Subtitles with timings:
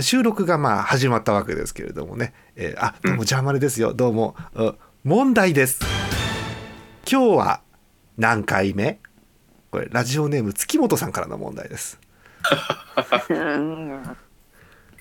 [0.00, 3.92] 収録がまあ始まったわけですけれどもね、えー、あどうもジャーマネですよ。
[3.92, 4.36] どうも。
[5.02, 5.80] 問題です。
[7.10, 7.60] 今日は
[8.16, 9.00] 何回目？
[9.72, 11.98] これラジオネーム月本さんからの問題です。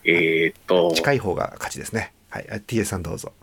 [0.03, 0.91] えっと。
[0.95, 2.13] 近い方が勝ちですね。
[2.29, 2.45] はい。
[2.65, 3.33] TS さんどうぞ。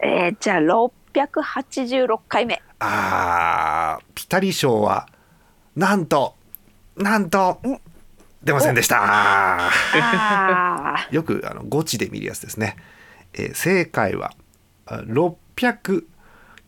[0.00, 2.62] えー、じゃあ686回目。
[2.78, 5.10] あーピタリ賞は
[5.76, 6.34] なんと
[6.96, 7.60] なんと
[8.42, 9.68] 出ませんでした。
[11.10, 12.76] よくあのゴチで見るやつですね、
[13.34, 14.32] えー、正解は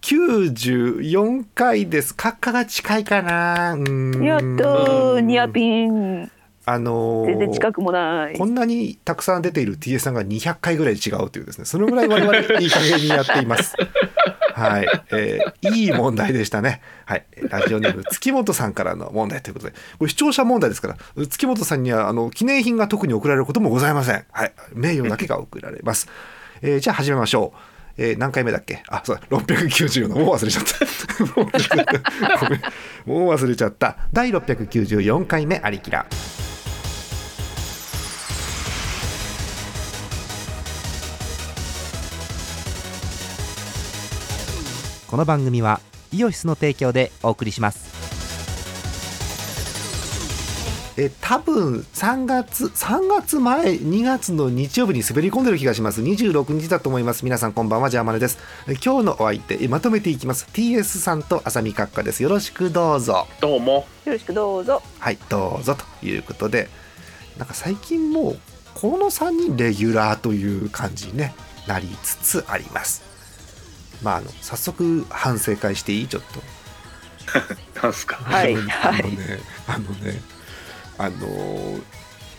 [0.06, 2.14] 694回です。
[2.14, 3.76] カッカが近いかな。
[4.24, 6.30] やったニアピン。
[6.64, 8.38] あのー、全然近くもない。
[8.38, 11.64] こんなにたくさん出ている TS さんが200回ぐらい違うというですね。
[11.64, 13.74] そのぐらい我々いい加減にやっています。
[14.54, 16.82] はい、えー、いい問題でしたね。
[17.04, 17.26] はい。
[17.50, 19.72] ラジオネーム月本さんからの問題ということで。
[19.98, 20.96] これ視聴者問題ですから
[21.26, 24.24] 月本さんにはあの記念品が特に送られることもございません。
[24.30, 24.52] はい。
[24.72, 26.08] 名誉だけが送られます。
[26.62, 28.82] えー、じゃあ始めましょうえー、何回目だっけ？
[28.88, 32.50] あそう六694のもう忘れちゃった。
[33.06, 33.96] もう忘れちゃった。
[34.12, 36.06] 第694回目ありきら
[45.08, 45.80] この番組は
[46.12, 47.85] イオシスの提供でお送りします。
[50.98, 56.00] え多分3月3月前2月の日曜日に滑り込んでる気がします。
[56.00, 57.22] 26日だと思います。
[57.26, 57.90] 皆さんこんばんは。
[57.90, 58.38] ジャーマネです。
[58.82, 60.48] 今日のお相手まとめていきます。
[60.54, 62.22] TS さんと浅見閣下です。
[62.22, 63.26] よろしくどうぞ。
[63.42, 63.86] どうも。
[64.06, 64.82] よろしくどうぞ。
[64.98, 66.68] はいどうぞということで。
[67.36, 68.38] なんか最近もう
[68.74, 71.34] この3人レギュラーという感じに、ね、
[71.66, 73.02] なりつつあります。
[74.02, 76.08] まああの早速反省会していい？
[76.08, 76.40] ちょっと。
[77.82, 78.16] なんすか？
[78.16, 80.22] はいあのねあのね
[80.98, 81.18] あの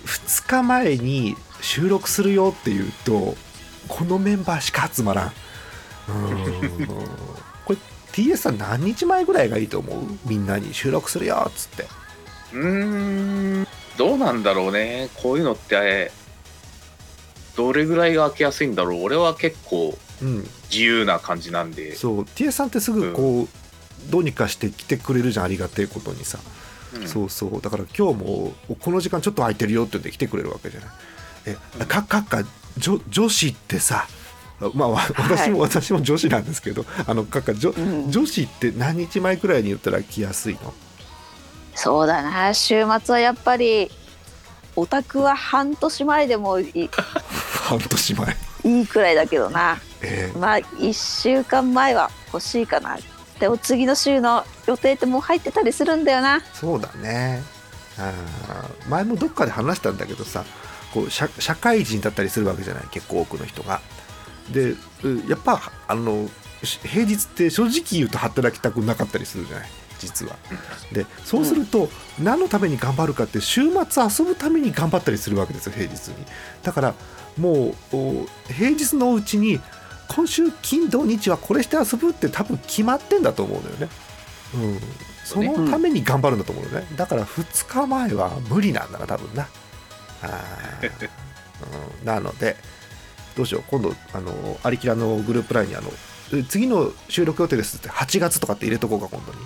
[0.06, 3.36] 2日前に収録するよっていうと
[3.88, 5.32] このメンバーしか集まらん。
[6.10, 6.88] うん。
[7.66, 7.78] これ
[8.12, 10.04] TS さん何日前ぐらいがいいと思う？
[10.26, 11.86] みんなに収録するよっつって。
[12.54, 13.68] うん。
[13.98, 15.10] どうなんだろうね。
[15.16, 16.12] こういうのって
[17.56, 19.04] どれぐらいが開けやすいんだろう。
[19.04, 19.98] 俺は結構
[20.70, 22.22] 自由な感じなんで、うん、そう。
[22.22, 23.48] TS さんってすぐこう、うん、
[24.10, 25.46] どうにかして来てくれるじゃん。
[25.46, 26.40] ありがてえことにさ、
[27.02, 27.62] うん、そうそう。
[27.62, 30.90] だから今日もこの時間ちょっと空いてるよって言って来てくれるわけじゃない。
[31.46, 32.44] えかかっか
[32.78, 34.08] 女女子ってさ
[34.74, 37.72] まあ私も、はい、私も女子なんですけどあのかっか女,、
[38.10, 40.74] 女子って何日前くらいに言ったら来やすいの？
[41.76, 42.54] そうだな。
[42.56, 43.92] 週末はやっぱり
[44.76, 46.90] オタクは半年前でもいい。
[47.68, 48.38] 半年前。
[48.64, 52.98] いいくらいだけどな、えー、まあ1週間前は欲しいかな。
[53.40, 56.42] でも次の週の予定ってもう入ってたりするんだよな。
[56.54, 57.42] そうだね。
[57.98, 58.14] あ
[58.88, 60.46] 前もどっかで話したんだけどさ
[60.94, 62.84] こう社社会人だったりするわけじゃない？
[62.92, 63.82] 結構多くの人が。
[64.52, 64.76] で
[65.28, 66.30] やっぱあの
[66.84, 69.70] 平日って正直言うと働きたくなかったりするじゃない？
[70.00, 70.36] 実は。
[70.92, 71.90] でそうすると、
[72.20, 76.16] 何のために頑張るかって週末遊ぶために頑張ったりするわけですよ平日に。
[76.62, 76.94] だから
[77.38, 79.60] もう平日のうちに
[80.08, 83.90] 今週金土日はこれして遊ぶって多分決まってんだと思うのよね。
[84.54, 84.80] うん、
[85.24, 89.48] そのために頑張るんだと思うのね、だから2日前は無理なんだな多分な。
[90.24, 90.44] あ、
[92.02, 92.56] うん、なので
[93.36, 93.64] どうしよう。
[93.68, 95.92] 今度あのアリキラのグループラインにあの
[96.50, 99.40] 次の収録予定ですって8月とかって入れとこうか今度に。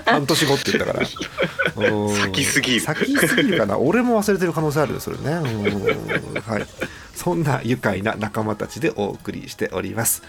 [0.06, 1.06] 半年後って言ったから。
[2.16, 2.80] 先すぎる。
[2.80, 3.78] 先すぎるかな。
[3.78, 5.32] 俺も忘れてる可能性あるよそれね。
[6.46, 6.66] はい。
[7.20, 10.22] そんな愉快な仲間たちでお送りしております、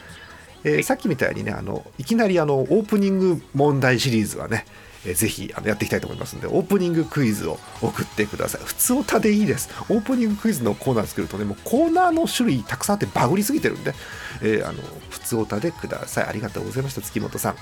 [0.63, 4.65] えー、さっきみたいにねあのいきなりあのオープニング問題シリーズはね
[5.05, 8.61] えー、ぜひあのやっていきたいと思いますのでオープニングクイズを送ってください。
[8.63, 9.69] 普通歌でいいです。
[9.89, 13.93] オープニングクイズのコーナー作るとねもうコーナーの種類たくさんあってバグりすぎてるんで、
[14.41, 16.25] えー、あの普通歌でください。
[16.25, 17.55] ありがとうございました月本さん。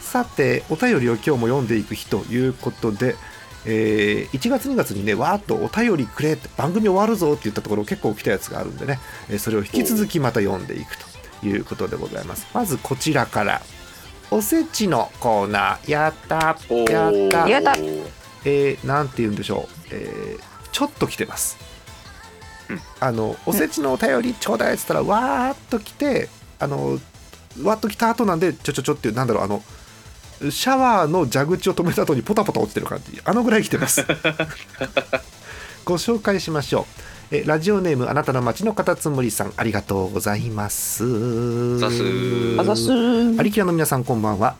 [0.00, 3.14] さてお便りを今日も読んでいく日ということで
[3.66, 8.98] えー、1月2月にねわーっとお便りくれって番組終わるぞって言ったところ結構来たやつがあるんでね、
[9.38, 11.07] それを引き続きまた読んでいくと。
[11.42, 12.46] いうことでございます。
[12.52, 13.62] まずこちらから
[14.30, 15.90] おせちのコーナー。
[15.90, 16.56] やった
[16.92, 17.48] やった。
[17.48, 17.76] やった。
[18.44, 21.58] えー、なんて言うんでしょう、えー、ちょっと来てます、
[22.70, 26.98] うん、あのおせちのお便りちょうだいっつったら、わーっと来てあの
[27.62, 29.62] わっと来た後なんでちょちょちょっていうなんだろうあの
[30.50, 33.20] シャワーの蛇口を止めた後にポタポタ落ちてる感じ。
[33.24, 34.06] あのぐらい来てます。
[35.84, 41.78] ご紹介しましょうえラジオネームあなたの街のカタツムリさんありがとうございます。
[41.78, 42.02] ざす。
[42.58, 42.90] あざす。
[43.38, 44.56] アリキラの皆さんこんばんは。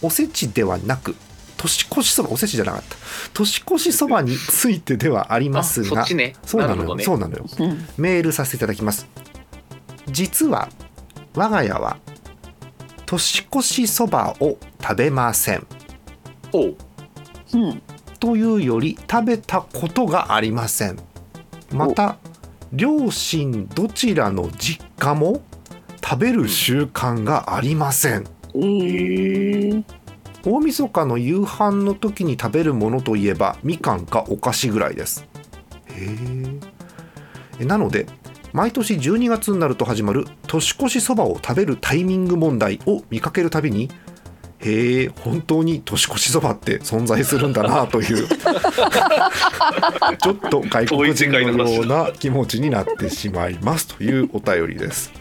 [0.00, 1.14] おせちではなく
[1.58, 2.96] 年越しそばおせちじゃなかった。
[3.34, 6.34] 年越しそばについてではありますがあそっちね。
[6.44, 7.04] そうなのよ、ね。
[7.04, 7.44] そうなのよ。
[7.58, 7.86] うん。
[7.98, 9.06] メールさせていただきます。
[10.08, 10.70] 実は
[11.34, 11.98] 我が家は
[13.04, 15.66] 年越しそばを食べません。
[16.52, 16.76] おう。
[17.52, 17.82] うん。
[18.18, 20.98] というより食べたことがありません
[21.72, 22.18] また
[22.72, 25.42] 両親どちらの実家も
[26.02, 28.24] 食べる習慣がありません。
[28.54, 29.84] えー、
[30.44, 35.26] 大晦日の夕飯の時に食べるものといえばみかんかお菓子ぐらいです。
[35.88, 36.16] へ
[37.60, 38.06] えなので
[38.52, 43.90] 毎年12月になると始まる年越しそばを食べるタイミング問題を見かけるたびに
[44.60, 48.26] へえ本当に年越しそばって存在するんだなという。
[48.28, 55.12] ちょっと外国人のような気持ちになってしまいますというお便りです。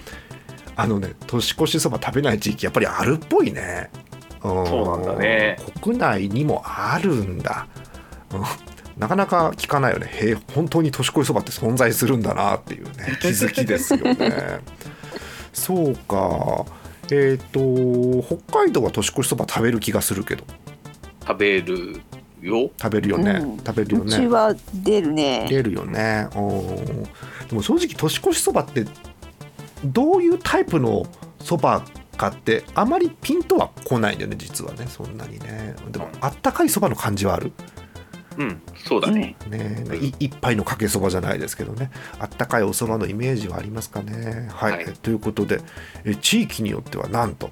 [0.78, 3.90] あのね年越しそば食べない地域やっぱりあるっぽいね。
[4.42, 5.58] そうなんだね。
[5.82, 7.68] 国内にもあるんだ、
[8.32, 8.44] うん。
[8.98, 10.08] なかなか聞かないよね。
[10.12, 13.18] へえ本当に年越しそばって存在するんだなっていうね。
[13.22, 14.62] 気づきですよね。
[15.52, 16.66] そうか
[17.12, 17.60] えっ、と
[18.24, 20.44] 北海道は年越しそば食べる気がするけど。
[21.28, 22.02] 食べる
[22.42, 22.70] よ。
[22.82, 23.58] 食べるよね、うん。
[23.58, 25.48] 食べるようちねは出るね。
[25.50, 26.28] 出るよね。
[26.36, 27.04] うん
[27.48, 28.86] でも正直年越しそばって
[29.84, 31.06] どういうタイプの
[31.40, 31.84] そば
[32.18, 34.88] かってあまりピンとは来ないんだよね実はね。
[34.88, 35.76] そんなにね。
[35.92, 37.48] でもあったかいそばの感じはある？
[37.48, 37.85] うん
[38.88, 39.86] そうだね、ね。
[40.02, 41.92] い一杯のかけそばじゃないですけどね。
[42.20, 44.48] あったかいおそばのイメージはありますかね。
[44.52, 44.86] はい、はい。
[45.02, 45.62] ということで
[46.04, 47.52] え地域によってはなんと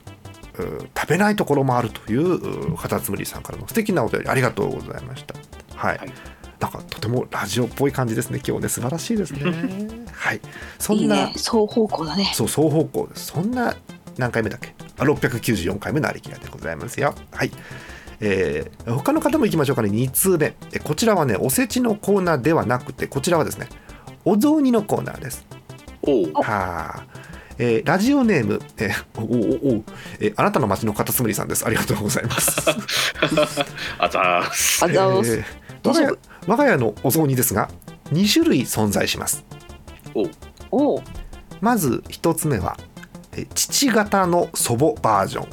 [0.96, 5.36] 食べないところもあるというカタツムリさんからの素敵なお便りありがとうございました。
[5.76, 6.12] はい、はい。
[6.60, 8.70] なんかとてもラジオっぽい感じですね今日ね。
[8.70, 9.44] 素晴らしいですね。
[10.12, 10.42] はい。
[10.80, 11.34] そんないいね。
[11.36, 12.32] 双方向だね。
[12.34, 13.26] そう双方向です。
[13.28, 13.76] そんな
[14.18, 14.76] 何回目だっけ？
[14.98, 17.16] あ694回目のありきらでございますよ。
[17.32, 17.52] はい
[18.26, 19.90] えー他の方も行きましょうかね。
[19.90, 20.56] 2通目。
[20.72, 23.68] えこちらはねおせちのコーナーではなくてこちらはですね
[24.26, 25.46] お雑煮のコーナーです。
[26.34, 27.04] はあ
[27.58, 29.84] えーラジオネーム、えーおおおお
[30.20, 31.66] えーあなたの街のカタツムリさんです。
[31.66, 32.62] ありがとうございます。
[34.00, 34.86] あざーす。
[34.86, 35.36] あざーす。
[35.38, 35.44] えー
[35.86, 36.18] 我が家
[36.48, 37.70] 我が家のお雑煮ですが
[38.14, 39.44] 2種類存在します。
[40.14, 40.32] おう。
[40.72, 41.02] おう。
[41.60, 42.78] まず一つ目は
[43.36, 45.48] え父方の祖母バージョン、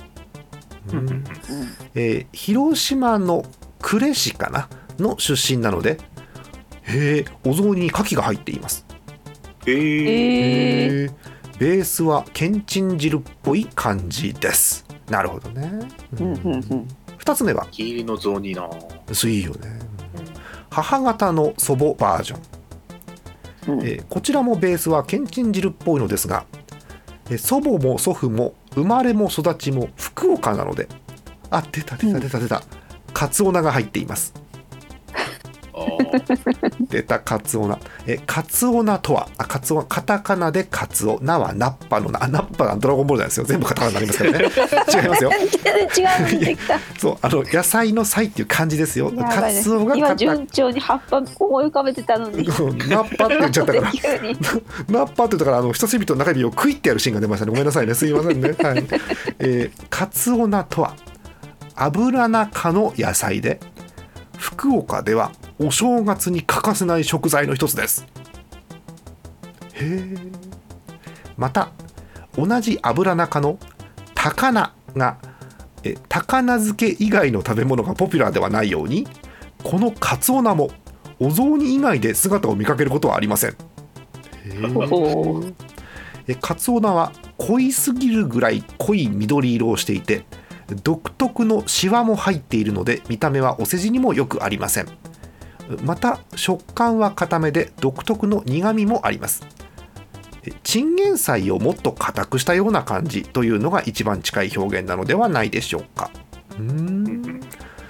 [1.95, 3.45] えー広島の
[3.83, 5.99] 呉市かなの出身なので
[6.83, 8.85] へえお雑煮に牡蠣が入っています。
[9.67, 11.13] えー、えー、
[11.59, 14.85] ベースはけんちん汁っぽい感じです。
[15.09, 15.71] なるほどね、
[16.19, 16.27] うん。
[16.27, 16.89] うんうん
[17.19, 17.67] 2つ目は？
[17.71, 18.69] 黄色の雑煮な。
[19.13, 19.79] そういいよね。
[20.71, 22.37] 母方の祖母バージョ
[23.73, 23.73] ン。
[23.75, 23.81] うん。
[23.83, 26.47] えーこちらもベースはけんちん汁っぽいのですが、
[27.29, 30.89] えー祖母も祖父も生まれも育ちも福岡なので。
[31.51, 32.63] あ出た出た出た出た、
[33.13, 34.33] カツオナが入っています
[36.91, 39.29] 出たカツオナえーカツオナとは？
[39.39, 41.19] あカツオカタカナでカツオ。
[41.23, 43.47] ナはナッパのナあナッパがドラゴンボールなんですよ。
[43.47, 44.39] 全部カタカナになりますからね。
[45.03, 45.31] 違いますよ。
[45.31, 46.59] 違う
[46.99, 49.11] そうあの野菜の菜っていう感じですよ。
[49.13, 52.47] カツオが今順調に葉っぱ思い浮かべてたのに。
[52.47, 53.83] ナッパって言っちゃったから。
[53.91, 57.51] ナッパーって言ったからあの人差し指と中指をクイってやるシーンが出ましたね。
[57.51, 57.95] ごめんなさいね。
[57.95, 58.51] すいませんね。
[58.51, 58.85] はい。
[59.39, 60.95] えー、カツオナとは？
[61.77, 63.59] 油中の野菜で
[64.39, 68.07] 福岡ではお正月に欠かせない食材の一つです。
[69.75, 70.17] へえ。
[71.37, 71.71] また
[72.37, 73.59] 同じ油中の
[74.15, 75.19] 高菜が
[75.85, 79.07] え高菜漬け以外の食べ物がポピュラーではないように
[79.63, 80.71] このカツオナも
[81.19, 83.57] お雑煮以外で姿を見かけることはありません。
[86.27, 90.25] えカツオナは濃いすぎるぐらい濃い緑色をしていて
[90.83, 94.87] 独特のシワも入っているので見た目はお世辞にもよくありません
[95.83, 99.47] また食感は固めで独特の苦みもあります。
[100.45, 106.11] えチンゲン菜をもっと硬くしたような感じというのが一番近い表現なのではないでしょうか。
[106.53, 106.63] うー。
[106.63, 107.41] ん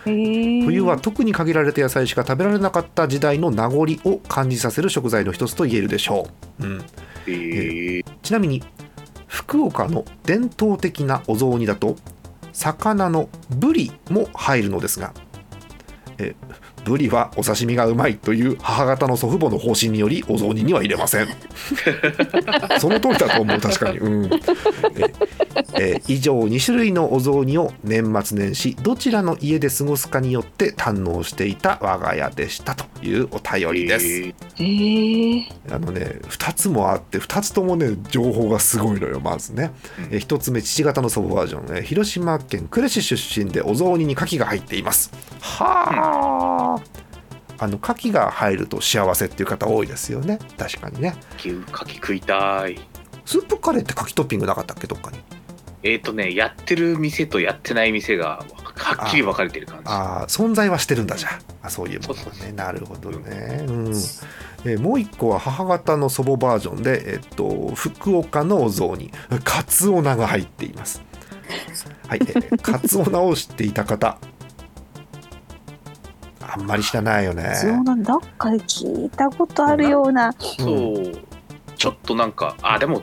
[0.04, 6.28] 冬は特に限られた野菜しか食べられなかった時代の名残を感じさせる食材の一つと言えるでしょ
[6.60, 6.84] う、うん、
[7.26, 8.62] えー、ちなみに
[9.26, 11.96] 福岡の伝統的なお雑煮だと
[12.52, 15.12] 魚のブリも入るのですが
[16.18, 16.34] え
[16.84, 21.28] ブリはお刺身がうまいという母方の祖父母の方針によりお雑煮には入れません。
[22.80, 24.30] その通りだと思う確かに、うん。
[25.74, 39.70] ええ以上2種類のお雑煮を年末年始どちらの家で過ごすかによって堪能していた我が家でしたというお便りです、へえあのね2つもあって2つともね情報がすごいのよまずね、
[40.10, 45.10] え1つ目父方の祖母バージョン、え広島県呉市出身でお雑煮に牡蠣が入っています。
[45.40, 46.69] はあ、
[47.58, 50.38] あの牡蠣が入ると幸せっていう方多いですよね。
[50.56, 51.14] 確かにね。
[51.36, 52.78] 牡蠣食いたい。
[53.24, 54.86] スープカレーって牡蠣トッピングなかったっけ？
[54.86, 55.18] どっかに。
[55.82, 58.44] えっ、ー、とねやってる店とやってない店が
[58.76, 59.84] はっきり分かれてる感じ。
[59.86, 61.28] ああ存在はしてるんだじゃ。
[61.62, 62.52] あそういうものね。
[62.52, 63.64] なるほどね。
[63.66, 69.10] うん、えー、もう一個は母方の祖母バージョンで、えっと、福岡のお雑煮。
[69.44, 71.02] カツオナが入っています。
[72.08, 74.18] はい、えー、カツオナを知っていた方
[76.52, 77.52] あんまり知らないよね。
[77.54, 80.32] そうなんどっかで聞いたことあるような。
[80.32, 81.12] そう、
[81.76, 83.02] ちょっとなんかあでも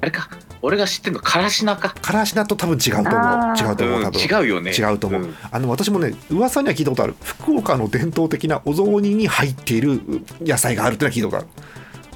[0.00, 0.28] あれか。
[0.62, 1.90] 俺が知ってるのからしなか。
[1.90, 3.12] からしなと多分違うと思う。
[3.56, 4.72] 違うと思う多分、違うよね。
[4.72, 7.14] 違うと思う、うん、あの私もね噂には聞いたことある。
[7.22, 10.00] 福岡の伝統的なお雑煮に入っている
[10.40, 11.46] 野菜があるってのは聞いたことある。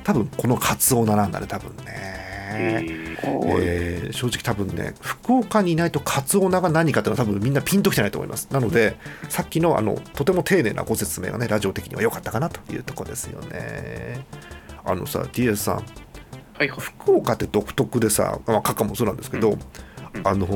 [0.03, 2.20] 多分このカツオナなんだね多分ね
[2.53, 8.49] えー、正直多分ね福岡にいないとカツオナが何かっていうのは多分みんなピンときてないと思います。
[8.51, 8.97] なので
[9.29, 14.27] さっきのあのとても丁寧なご説明がねラジオ的には良かったかなというとこですよね。
[14.85, 15.85] あのさ TS さん、
[16.55, 20.47] はい、福岡って独特でさ、まあ、カカもそうなんですけど、うん、あの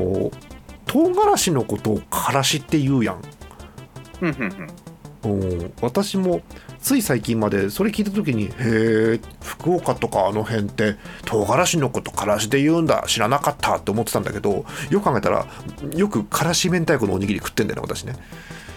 [0.86, 3.22] 唐辛子のことをからしって言うやん、
[4.22, 4.68] うん、
[5.80, 6.42] 私も
[6.80, 15.46] つい最近までそれ聞いた時にへえ福岡とかあの辺って唐辛子のことからしで言うんだ知らなかったって思ってたんだけどよく考えたら
[15.94, 18.14] よくからし明太子のおにぎり食ってんだよね私ね。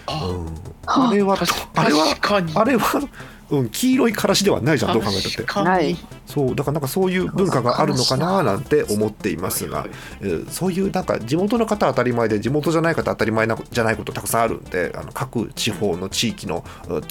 [0.08, 0.46] うん、
[0.86, 1.36] あれは
[1.74, 2.16] あれは
[2.54, 3.08] あれは
[3.50, 5.96] うん、黄色いからしではないじゃんどう考えたって。
[6.26, 9.86] そうだからなんかそういう文化があるのかななんて思っていますが、
[10.20, 16.62] えー、そういうなんか地元の方当たり前で地元じゃない方当たり前なじゃないことたくさんあるんであの各地方の地域の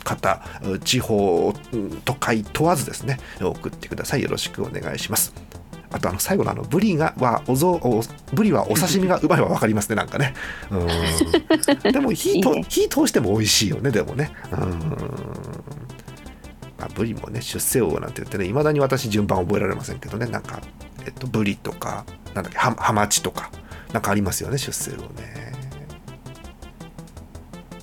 [0.04, 0.44] 方
[0.84, 1.51] 地方
[2.06, 4.22] 都会問わずですね送ってください。
[4.22, 5.34] よろしくお願いします。
[5.91, 8.01] あとあの最後のあのブリがはおぞお
[8.34, 10.34] ブリはお刺身がうまいは分かりますねなんかね。
[10.70, 11.91] うん。
[11.91, 14.32] でも火と 火通しても美味しいよねでもね。
[14.51, 14.60] うん。
[16.77, 20.27] まあ、ブリもね出世魚なんて言ってねいまだに私順番覚えられませんけどね。
[20.27, 20.60] なんか、
[21.06, 23.50] えっと、ブリとかなんだっけハハマチとか
[23.94, 25.53] なんかありますよね出世魚ね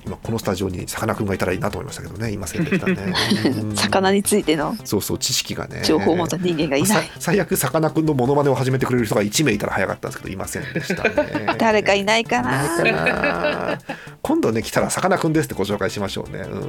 [0.06, 2.30] 今このスタジオにさかなクンがいたらいいなと思いましたけどね。
[2.30, 3.14] いませんでしたね。
[3.74, 4.76] 魚についての。
[4.84, 5.82] そうそう知識がね。
[5.84, 11.56] 情報を持った人間がいない、最悪さかなクンのモノマネを始めてくれる人が1名いたら早かったんですけどいませんでしたね。
[11.58, 13.78] 誰かいないかな。
[14.20, 16.68] 今度ね来たらさかなクンですってご紹介しましょうね、うん、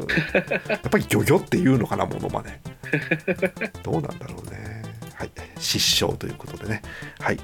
[0.68, 2.60] やっぱりギョギョっていうのかなモノマネ。
[3.84, 4.84] どうなんだろうね。
[5.15, 6.82] はい、失笑ということでね。
[7.20, 7.39] はい、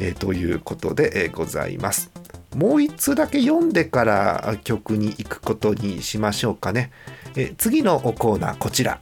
[0.00, 2.10] えー、ということで、えー、ございます。
[2.54, 6.90] もう一通だけ読んでから曲に行くことにしましょうかね。
[7.36, 9.00] え次のコーナーこちら。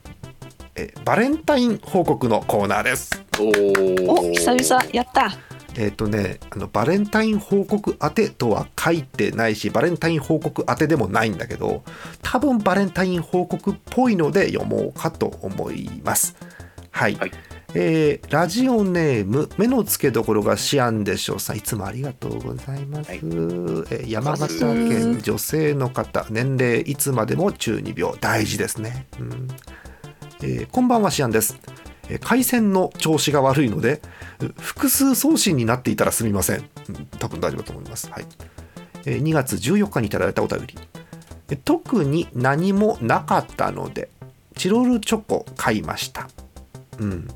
[0.75, 3.23] えバレンタイン報告のコーナーです。
[3.39, 5.37] おお久々やった。
[5.77, 11.85] えっ、ー、とねあのバレンタイン報告宛てとは書いてないしバレンタイン報告宛てでもないんだけど
[12.21, 16.37] 多分バレンタイン報告っぽいので読もうかと思います。
[16.91, 17.33] はい、はい
[17.75, 28.17] えー、ラジオネーム目の付けどころがシアンでしょうさんいつもありがとうございます、はい、えー、山形県女性の方年齢いつまでも中二病。
[28.21, 29.49] 大事ですね、うん。
[30.43, 31.61] えー、こんばんはシアンです。
[32.23, 34.01] 回線の調子が悪いので
[34.59, 36.65] 複数送信になっていたらすみません。
[37.19, 38.25] 多分大丈夫だと思います、はい、
[39.05, 41.59] 2月14日にいただいたお便り。
[41.65, 44.09] 特に何もなかったので
[44.57, 46.31] チロルチョコ買いました。
[46.99, 47.29] うん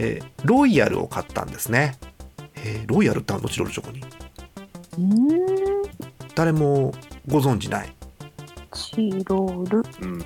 [0.00, 1.98] えー、ロイヤルを買ったんですね、
[2.54, 3.48] えー、ロイヤルってあの？
[3.48, 4.00] チロルチョコに。
[6.36, 6.94] 誰も
[7.26, 7.92] ご存知ない。
[8.72, 10.24] チロル、うん、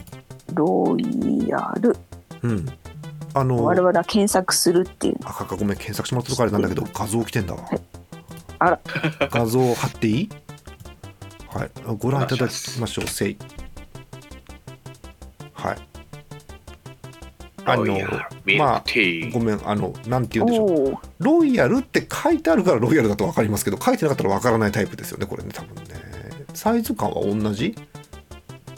[0.52, 1.96] ロイヤル。
[2.42, 2.66] うん。
[3.32, 5.16] あの我々は検索するっていう。
[5.24, 7.80] あかかごめん検索してもらったとかあれなんだけど画像来てんだわ、はい、
[8.58, 8.80] あら。
[9.30, 10.28] 画像貼っていい？
[11.48, 11.70] はい。
[11.98, 13.06] ご覧いただきましょう。
[13.06, 13.38] せい。
[15.54, 15.78] はい
[17.64, 17.84] あの
[18.58, 18.84] まあ
[19.32, 20.98] ごめんあのなんて言うんでしょう。
[21.18, 25.84] ロイヤルって書いてあるからロイヤルだと分かりますけど書いてなかったら分からないタイプですよねこれね多分ね。
[26.54, 27.74] サイズ感は同じ？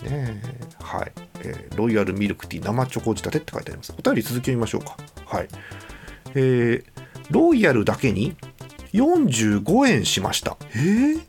[0.02, 0.42] ね
[0.80, 3.94] はい、えー、ロイヤルミルクティー生チョコ仕立てって書いてあります。
[3.98, 4.96] お便り続きを見ましょうか。
[5.26, 5.48] はい。
[6.34, 6.84] えー、
[7.30, 8.36] ロイヤルだけに
[8.92, 10.56] 45円しました。
[10.74, 11.20] えー、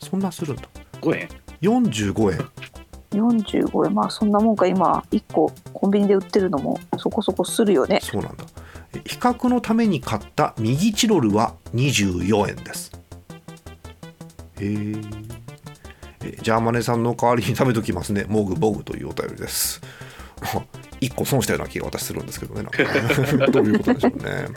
[0.00, 0.62] そんなするんだ。
[1.00, 1.28] 5円
[1.62, 2.48] ？45円
[3.10, 8.00] 45円まあそんなもんか今1個コンビニで売ってるのもそこそこするよね。
[8.02, 8.44] そうなんだ。
[9.04, 12.92] 比較のために買った右チロルは24円です。
[14.60, 14.94] へ
[16.24, 18.24] えじゃあマネさんの代わりに食べときますね。
[18.28, 19.80] モグボグというお便りです。
[21.00, 22.82] 1個損したような気が私するんですけどねなんか。
[22.82, 24.48] ね どういうことでしょうね。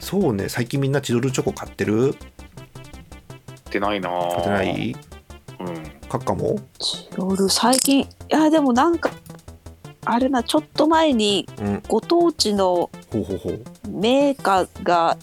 [0.00, 2.14] そうね最近みんなチロルチョコ買ってる？
[2.14, 4.96] 買ってないな買ってない？
[5.60, 6.58] うんカッカも？
[6.80, 9.10] チロル最近いやでもなんか
[10.04, 11.82] あれなちょっと前にうん。
[11.86, 13.62] ご当地のほうほうほう。
[13.88, 15.16] メーカーが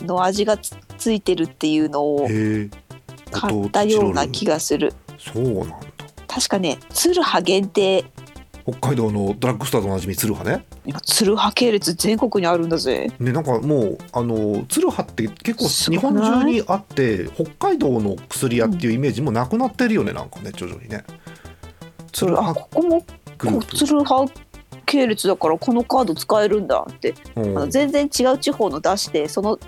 [0.00, 2.70] の味がつついてるっていうのをへえ。
[3.30, 4.92] 買ったような気がする。
[5.18, 5.76] そうなんだ。
[6.26, 8.04] 確かね鶴葉限定。
[8.66, 13.12] 北海道のドラッグストアでおなじみ鶴葉ね今鶴葉系列全国にあるんだぜ。
[13.20, 21.04] ねなんかもうあの鶴葉って結構日本中にあって北海道の薬屋っていうイメージもなくなってるよねなんかね徐々にね。
[22.12, 23.04] 鶴あ葉ここも
[23.62, 24.28] 鶴葉
[24.84, 27.58] 系列だからこのカード使えるんだって、うん。
[27.58, 29.60] あの全然違う地方の出してその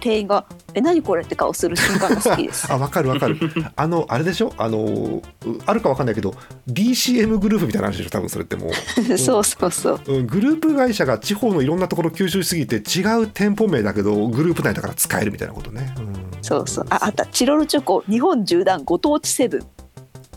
[0.00, 2.66] 店員が「え何これ?」って顔する瞬間が好きです。
[2.72, 3.36] あわかるわかる。
[3.76, 4.52] あのあれでしょ？
[4.56, 5.22] あのう
[5.66, 6.34] あるかわかんないけど
[6.68, 8.10] DCM グループみたいな話でしょ？
[8.10, 8.72] 多分それってもう。
[9.18, 10.00] そうそうそう。
[10.06, 10.26] うん。
[10.26, 16.14] グループ会社が地方のいろんなところ吸収しすぎて違う店舗名だけどグループ内だから使えるみたいなことね、うん。
[16.42, 16.86] そうそう。
[16.90, 17.26] ああった。
[17.26, 19.62] チロルチョコ日本縦断ご当地セブン、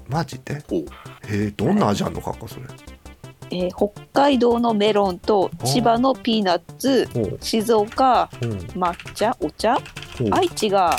[0.09, 0.63] マジで？
[1.29, 2.21] えどんな味あんの？
[2.21, 2.63] かっこそれ
[3.53, 7.07] えー北海道のメロンと千葉のピーナッツ
[7.41, 8.51] 静岡うん。
[8.51, 9.77] 抹茶お茶。
[10.31, 10.97] 愛知が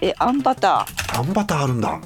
[0.00, 2.00] えーあんバタあんバターあるんだ。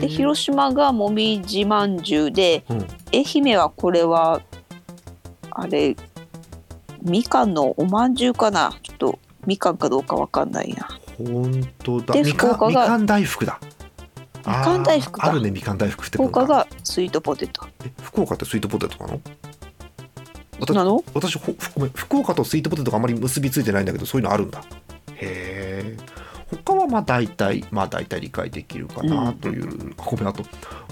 [0.00, 2.86] で広島がもみじまんじゅうでうん。
[3.12, 4.42] 愛媛はこれは
[5.50, 5.96] あれ
[7.02, 8.74] みかんのおまんじゅうかな。
[8.82, 10.88] ちょっとみかんかどうかわかんないな。
[11.16, 12.12] 本当だ。
[12.14, 13.58] でみかん福岡がみかん大福だ
[14.46, 17.66] みかん大福かあるねみかん大福って福岡がスイートポテト。
[17.84, 19.20] え福岡ってスイートポテトなの？
[20.60, 21.02] 私なの？
[21.14, 24.62] 私ごめん福岡とスイートポテトがあまり結びついてないんだけどそういうのあるんだ。
[25.16, 25.96] へえ
[26.64, 30.42] 他はまあ大体まあ大体理解できるかなという、ごめんあと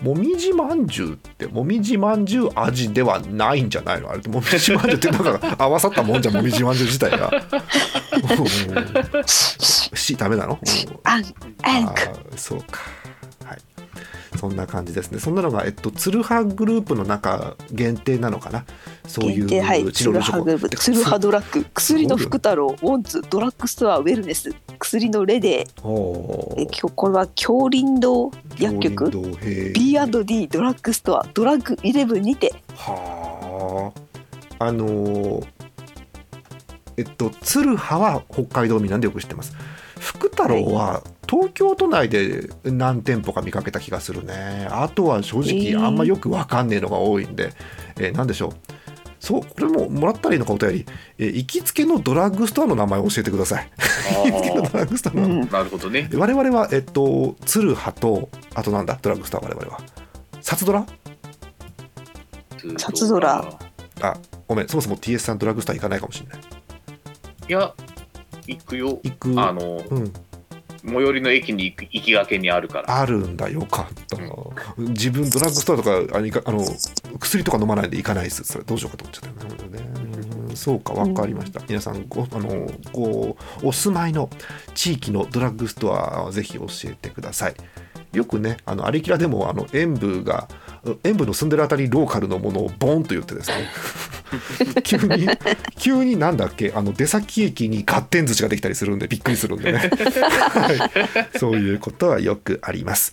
[0.03, 4.09] もみじまんじゅうってもみじまんじゅう味ではないんじゃないの？
[4.11, 7.29] あれってもみじまんじゅうってなんか合わさったもんじゃん もみじまんじゅう自体が。
[9.19, 11.95] うんしダメなの、うんあんあ
[12.37, 12.81] そうか。
[12.81, 13.08] はい
[14.39, 15.19] そんな感じですね。
[15.19, 18.65] そんなのがえっとツルハグループの中限定なのかな？
[19.07, 20.77] そういう限定はいチロルチョコツルハグループ。
[20.77, 21.67] ツルハドラッグ。
[21.75, 22.69] 薬の福太郎。
[22.69, 24.55] ウォンツドラッグストアウェルネス。
[24.79, 25.87] 薬のレデー。
[25.87, 29.11] おえ今日これは京林堂薬局。
[29.75, 31.27] B&D ドラッグストア。
[31.35, 32.55] ドラッグイレブンにて。
[32.77, 33.93] は
[34.61, 34.65] あ。
[34.67, 35.47] あのー
[36.97, 39.55] えっと鶴葉は北海道民なんでよく知ってます。
[40.01, 44.67] 福太郎は東京都内で何店舗か見かけた気がするね。
[44.71, 45.75] あとは正えー。
[45.77, 47.53] 直あんまよくわかんねえのが多いんで、
[47.99, 48.53] えーなんでしょう。
[49.21, 50.87] そうこれももらったらいいのかお便り、
[51.19, 53.71] えー行きつけのドラッグストアの名前を教えてください。
[54.31, 55.21] 行きつけのドラッグストアの。
[55.21, 55.51] 名前、うん。
[55.51, 56.11] なるほどね。
[56.15, 58.99] 我々はえっと鶴葉とあとなんだ？
[59.03, 59.81] ドラッグストア我々は。
[60.41, 60.87] 札ドラ？
[62.79, 63.45] 札ドラ。
[64.01, 64.69] あごめん。
[64.69, 66.39] そもそも TS さんドラッグストア行かないかもしれない。
[67.49, 67.73] いや、
[68.47, 68.99] 行くよ。
[69.03, 69.31] 行く。
[69.41, 70.13] あの、うん
[70.89, 73.01] 最寄りの駅に行く行きがけにあるから。
[73.01, 74.17] あるんだよかった、
[74.79, 76.65] 自分ドラッグストアとかあのいかあの
[77.21, 78.45] 薬とか飲まないんで行かないです。
[78.45, 79.65] それどうしようかと思っちゃった。
[79.65, 79.79] よね
[80.49, 84.29] うんそうか分かりました、皆さんごあのごお住まいの
[84.75, 87.55] 地域のドラッグストアをぜひ教えてください。
[88.13, 90.49] よくねあのアリキラでもあの演舞が
[91.05, 93.69] 演舞の住んでるあたりローカルのものをボンと言ってですね
[94.85, 95.29] 急に
[95.79, 96.73] 急になんだっけ？
[96.75, 103.13] あの出先駅に合点寿司ができたりするんでびっくりするんでね、 はい、そういうことはよくあります。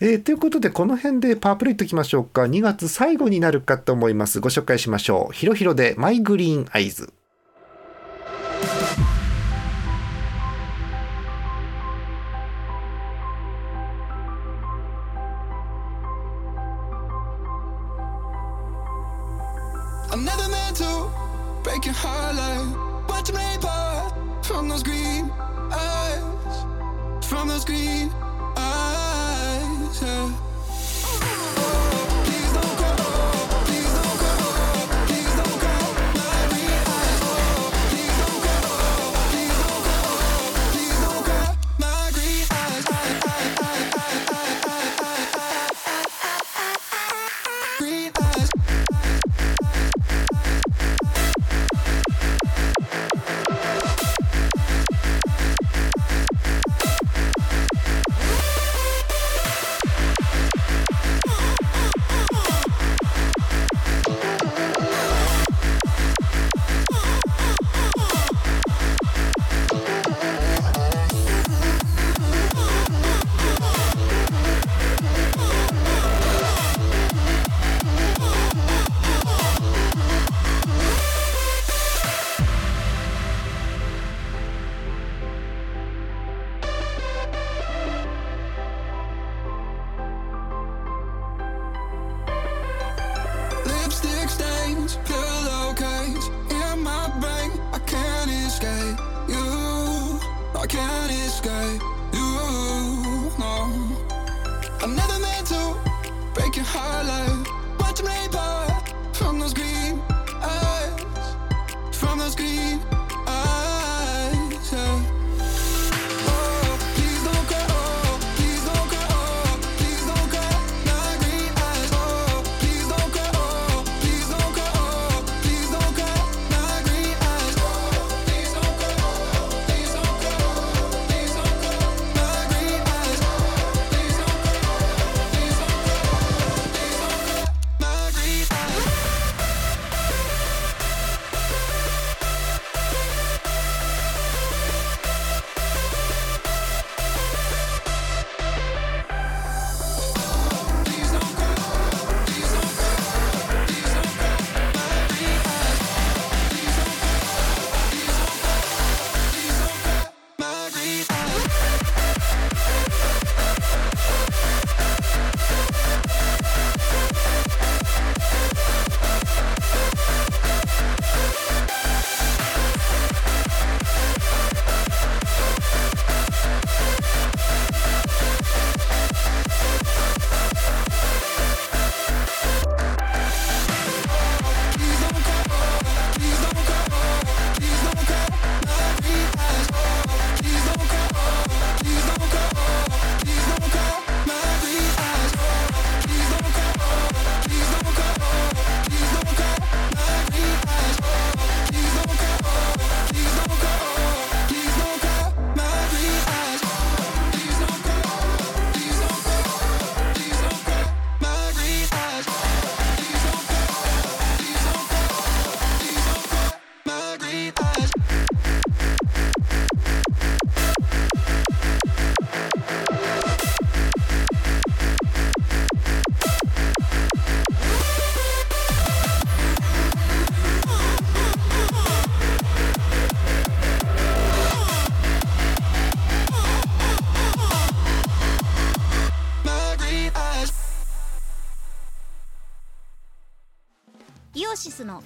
[0.00, 2.42] えーということでこの辺でパワープレイときましょうか。
[2.42, 4.40] 2月最後になるかと思います。
[4.40, 5.32] ご紹介しましょう。
[5.32, 7.12] ひろひろでマイグリーンアイズ「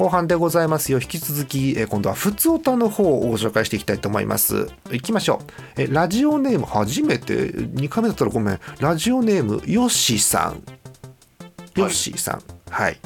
[0.00, 0.98] 後半でございますよ。
[0.98, 4.66] 引き続き、えー今度はふつおたの方をご紹介していきたいと思います。
[4.90, 5.42] いきましょ
[5.76, 5.82] う。
[5.82, 8.60] えラジオネーム初めて2回目だったらごめん。
[8.78, 11.78] ラジオネームよしさん。
[11.78, 12.42] よしさん。
[12.70, 12.98] はい、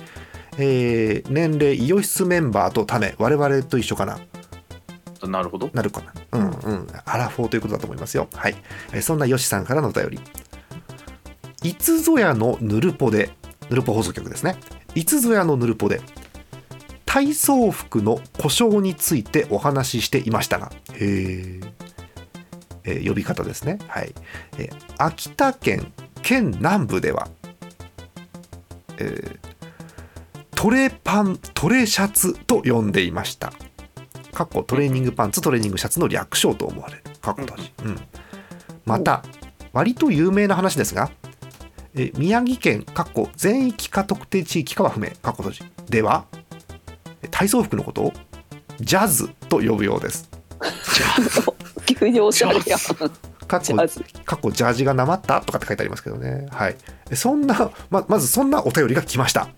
[0.57, 4.21] えー年齢イオシスメンバーとため我々と一緒かな？
[5.27, 5.71] なるほど。
[5.75, 6.39] なるかな？
[6.39, 6.87] うんうん。
[7.07, 8.29] アラフォーということだと思いますよ。
[8.35, 8.55] はい、
[8.93, 10.21] えーそんなよしさんからのお便り。
[11.65, 13.31] いつぞやのぬるぽで
[13.69, 14.55] ぬるぽ放送局ですね。
[14.95, 16.01] いつぞやのぬるぽで
[17.15, 23.79] 体操服の故障についてお話ししていましたがえー呼び方ですね。
[23.87, 24.13] はい、
[24.59, 27.29] えー秋田県県南部では、
[28.99, 29.39] えー
[30.57, 33.53] トレパントレシャツと呼んでいました。
[34.33, 37.03] かっこトレーニングパンツトレーニングシャツの略称と思われる。
[37.21, 38.01] かっこ閉じ、うん、
[38.87, 39.23] また
[39.73, 41.13] 割と有名な話ですが
[41.95, 45.11] え宮城県かっこ全域か特定地域かは不明。
[45.23, 46.44] かっこ閉じではえ
[47.31, 48.03] 体操服のこと？
[48.03, 48.13] を
[48.81, 50.29] ジャズと呼ぶようです。
[51.87, 52.79] 急におしゃれやん。
[53.47, 53.77] かっこ
[54.25, 56.47] かっこジャージがなまったとかって書いてありますけどね。
[56.51, 56.77] はい。
[57.11, 59.49] えそんなままずそんなお便りが来ました。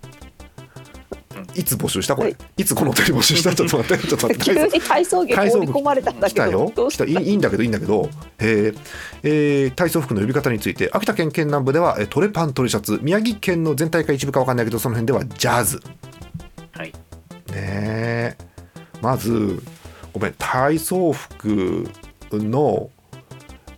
[1.55, 2.17] いつ募集した？
[2.17, 2.37] これ、はい。
[2.63, 3.55] い、つこのお便り募集した？
[3.55, 4.45] ちょっと待って ちょっと待って。
[4.45, 6.73] 急に体操着放り込まれたんだけどよ。
[6.91, 8.79] 来たたいいんだけどいいんだけど、えー。
[9.23, 12.99] えー体操服の呼び方について秋田県県南部ではえートレパントレシャツ。
[13.03, 15.81] 宮城県の全体か一部か分かんないけどその辺ではジャズ
[17.57, 18.37] え
[19.01, 19.63] まず
[20.13, 21.89] ごめん体操服
[22.33, 22.91] の、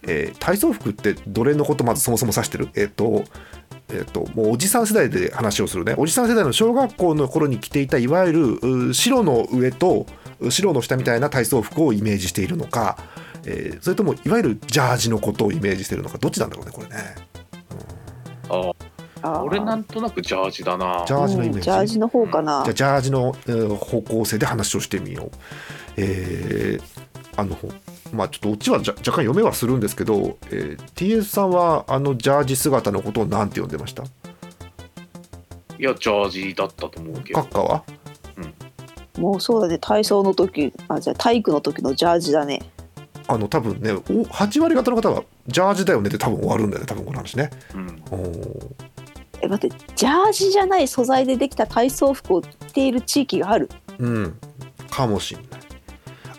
[0.03, 2.69] えー体操服ってどれのことまずそもそも指してる？
[2.77, 3.25] えっ、と
[3.91, 5.95] えっ、ともうおじさん世代で話をするね。
[5.97, 10.07] おじさん世代の小学校の頃に着ていたいわゆる白の上と
[10.51, 12.99] 白の下みたいな体操服をイメージしているのか、
[13.45, 16.95] えーそれともいわゆるジャージのことをイメージしているのかどっちなんだろうねこれね。
[18.49, 21.05] ああ俺なんとなくジャージだな。
[21.07, 22.63] ジャージのイメージ、うんジャージの方かな。
[22.65, 25.31] じゃあジャージの、えー方向性で話をしてみよう。
[25.97, 27.57] えーあの
[28.13, 34.03] まあちょっとオチは若干読めはするんですけど、えー、TS さんはあのジャージ姿のことを何て呼んでました？
[34.03, 34.07] い
[35.79, 37.41] やジャージだったと思うけど。
[37.41, 37.85] 閣下は？
[39.19, 42.61] もうそうだね体操の時あじゃあ体育の時のジャージだね。
[43.29, 48.03] あの多分ねお8割方の方はジャージだよねって多分終わるんだよね多分この話ね、うん。
[48.11, 48.67] おー
[49.41, 53.69] え待ってジャージじゃない素材でできた体操服を着ている地域がある？
[53.99, 54.39] うん。
[54.91, 55.47] かもしんない。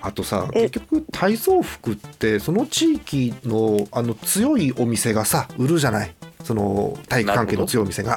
[0.02, 0.70] あとさえ。
[0.70, 6.16] 結局体操服ってその地域のあの強いお店がさ売るじゃない？
[6.44, 8.12] その体育関係の強いお店が。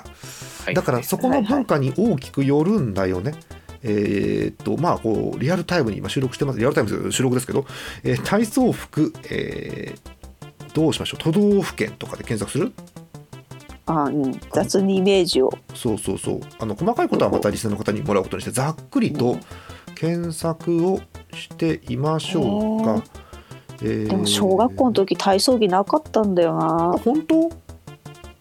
[0.64, 3.34] はいだからそこの文化に大きくよるんだよね。
[3.82, 6.58] えーっとまあこうリアルタイムに今収録してます。
[6.60, 7.66] リアルタイム収録ですけど、
[8.04, 10.12] えー体操服、えー
[10.72, 11.22] どうしましょう？
[11.22, 12.72] 都道府県とかで検索する？
[14.00, 15.52] あ、うん、雑にイメージを。
[15.74, 16.40] そうそうそう。
[16.58, 19.36] あの細かいことはまたリスナーの方にもらうことにしてざっくりと
[19.94, 21.00] 検索を
[21.34, 23.02] していましょうか。
[23.82, 24.08] えー。
[24.08, 27.50] でも小学校の時体操着なかったんだよあな本当？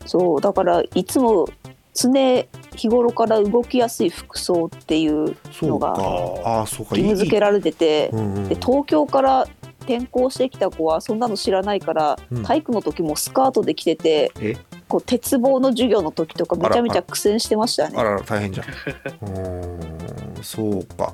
[0.06, 0.42] そう。
[0.42, 1.48] だからいつも
[1.94, 5.94] 常日頃から動きやすい服装っていうそうか。
[5.98, 6.96] あーそうか。
[6.96, 8.48] 義務付けられててうんうん。
[8.48, 9.48] で東京から
[9.82, 12.44] 転校してきた子はそんなの知らないから、うん。
[12.44, 14.56] 体育の時もスカートで着ててえ？
[14.92, 18.68] こう鉄棒の授業の時とかめちゃめちゃ苦戦してましたねあらら大変じゃん。
[19.26, 21.14] うーんそうか。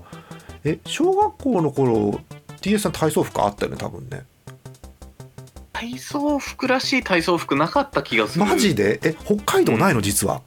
[0.63, 2.19] え小学校の頃
[2.61, 4.23] TS さん体操服あったよね多分ね。
[5.73, 8.99] 体操服らしい体操服なかった気がするマジで？
[9.03, 10.01] え北海道ないの？
[10.01, 10.41] 実は。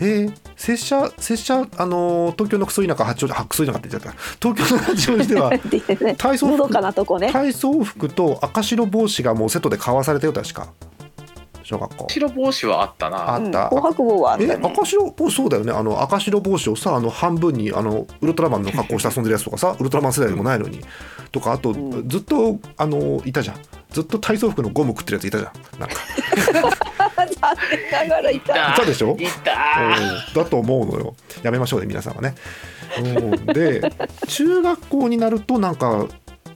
[0.00, 5.50] えー、拙者拙者あのー東京のクソ田舎八王子あクソ田舎って言っちゃった東京の八王子では
[6.18, 10.66] 体操服のどかなとこね体操服と赤白帽子がもうセットで買わされたよ確か
[11.64, 12.06] 小学校。
[12.08, 13.34] 白帽子はあったな。
[13.34, 13.64] あった。
[13.64, 15.72] うん紅白帽はあったえね赤白帽子そうだよね。
[15.72, 20.80] あの赤白帽子をさあの半分にあのウルトラマンの格好して遊んでるやつとかさ ウルトラマン世代でもないのに。
[21.32, 22.08] とかあと、ん。
[22.08, 23.56] ずっとあのいたじゃん。
[23.90, 25.80] ずっと体操服のゴム食ってるやついたじゃん。
[25.80, 25.96] なんか。
[27.16, 28.72] 残念ながらいた。
[28.74, 29.16] いたでしょ？
[29.18, 29.52] いた。
[29.52, 30.34] うん。
[30.34, 31.14] だと思うのよ。
[31.42, 32.34] やめましょうね皆さんはね、
[32.98, 33.82] うん、で
[34.28, 36.06] 中学校になるとなんか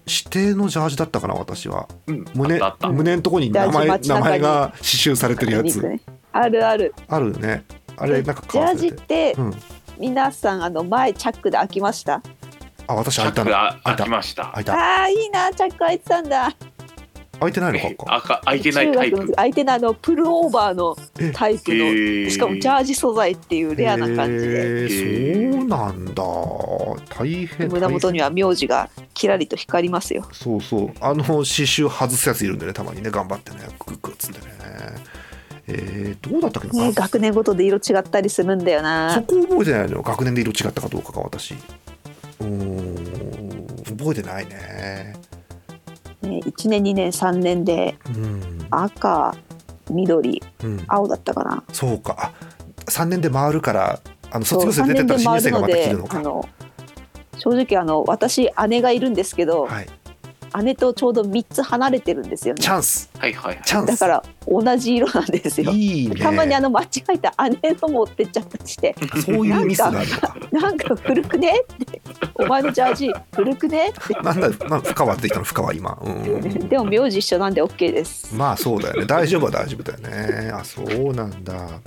[0.09, 1.88] 指定のジャージだったかな私は。
[2.07, 2.25] うん。
[2.35, 5.81] 胸胸のとこに名前名前が刺繍されてるやつ。
[5.81, 6.01] ね
[6.33, 6.94] あるある。
[7.09, 7.64] あるね。
[7.97, 9.55] あれなんかジャージって、うん。
[9.99, 12.23] 皆さんあの前チャックで開きました？
[12.87, 13.51] あ私開いたの。
[13.51, 14.51] 開開いたきました。
[14.55, 14.73] 開いた。
[14.75, 16.55] あーいいなチャック開いてたんだ
[17.40, 17.79] 開いてないの？
[17.81, 19.35] かっか赤開いてないタイ中学のプ。
[19.37, 19.94] 相手のあの？
[19.94, 26.22] プルオーバーのえタイプの、しかもジャージ素材っていうレアな感じで、そうなんだ。
[27.16, 30.27] 大変胸元にはは名字がキラリと光りますよ。
[30.33, 30.92] そうそう。
[31.01, 33.11] あの刺繍外すやついるんでねたまにね。
[33.11, 33.59] 頑張ってね。
[33.87, 34.55] グッグッつってね。
[35.70, 39.96] えー、どうだったっけな、ね学年ごとで色違ったりするんだよそなこ覚えてないの？
[39.96, 41.53] よ学年で色違ったかどうかが私。
[41.53, 43.66] うーん
[43.98, 45.14] 覚えてないね
[46.22, 49.37] ね1年2年3年でうん、赤
[49.90, 51.64] 緑うん、青だったかな。
[51.72, 52.16] そうか。
[52.18, 52.33] あ
[52.90, 54.00] 3年で回るから
[54.31, 56.18] あの卒業生出てったら新入生がまた着るのか。
[56.18, 56.48] あの
[57.38, 59.88] 正直あの私姉がいるんですけど、はい。
[60.64, 62.62] 姉とちょうど3つ離れてるんですよね。
[62.62, 63.11] チャンス。
[63.18, 63.64] はいはいはい。
[63.64, 63.87] チャンス。
[63.87, 65.70] だから同じ色なんですよ。
[65.70, 66.16] いいね。
[66.16, 68.94] たまにあの間違えた姉の持ってっちゃったりして。
[69.24, 71.88] そういうミスがあるのかなんか古くねって
[72.35, 73.90] お前のジャージ古くね？
[73.90, 76.68] ってなんだなん深川って言ったの深川今、うん。
[76.68, 78.35] でも名字一緒なんで OK です。
[78.35, 79.07] まあそうだよね。
[79.07, 80.51] 大丈夫は大丈夫だよね。
[80.51, 81.81] あそうなんだ。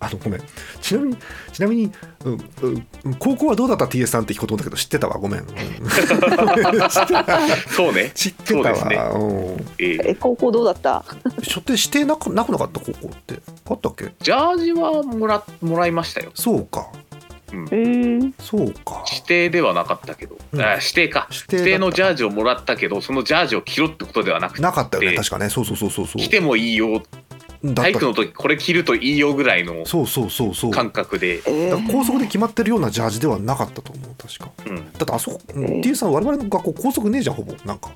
[0.00, 0.40] あのごめん。
[0.80, 1.16] ちなみに
[1.52, 1.92] ちなみに、
[2.24, 2.32] うん
[3.04, 5.16] うん、高校はどうだった TS さんって聞こうと思ったけど知ってたわ。
[5.18, 5.46] ごめん、うん。
[7.70, 8.10] そうね。
[8.12, 8.84] 知ってたわ。
[8.86, 8.96] ね。
[9.14, 9.66] うん。
[9.78, 11.04] え高校どうだった？
[11.44, 13.38] 書店指定なくなくなかった高校って？
[13.70, 14.12] あったっけ？
[14.20, 16.32] ジャージはもらもらいましたよ。
[16.34, 16.88] そうか
[17.70, 19.04] へえそうか。
[19.10, 20.60] 指定ではなかったけど、うん。
[20.60, 21.28] あ指定か。
[21.30, 24.62] 指定のジャージをもらったけどそのジャージを着ろってことではなくて。
[24.62, 25.48] なかったよねで確かね。
[25.48, 26.22] そうそうそうそうそう。
[26.22, 27.02] 着てもいいよ。
[27.74, 30.70] 体育の時これ着るといいよぐらいのそうそうそうそう。
[30.72, 34.50] 感覚で、えだから高速で決まってるようなジャージではなかったと思う確か。
[34.66, 35.40] うん、だってあそこ、
[35.82, 37.54] T さん我々の学校高速ねえじゃんほぼ。
[37.64, 37.92] なんか。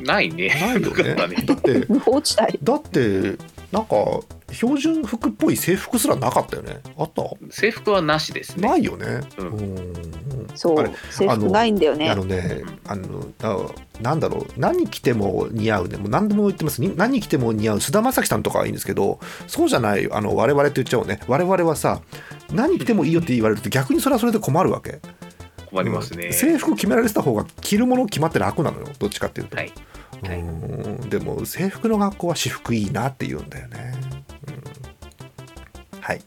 [0.00, 0.48] ないね。
[0.48, 1.80] ないよなかったねだって
[2.62, 3.36] だって
[3.76, 3.94] なんか
[4.52, 6.78] 標準服っぽい制服すらなかったよね。
[6.96, 7.22] あった？
[7.50, 8.66] 制服はなしですね。
[8.66, 9.20] ないよね。
[9.36, 9.48] うん。
[9.48, 12.08] うんそう制服ないんだよね。
[12.08, 13.58] あのねあのあ
[14.00, 14.46] なんだろう。
[14.56, 15.98] 何着ても似合うね。
[15.98, 16.80] もう何でも言ってます。
[16.80, 21.20] に何着ても似合う菅田将暉さんとかはいいんですけどそうじゃないあの我々って言っちゃおうね。
[21.28, 22.00] 我々はさ
[22.50, 25.00] 何着てもいいよって言われると逆にそれはそれで困るわけ。
[25.68, 26.32] 困りますね、うん。
[26.32, 28.88] 制服決められてた方が着るもの決まって楽なのよ。
[28.98, 29.72] どっちかっていうと、はい
[30.28, 30.40] はい。
[30.40, 31.10] うん。
[31.10, 33.94] でも制服の学校は私服いいなって言うんだよね、
[34.48, 36.00] うん。
[36.00, 36.20] はい。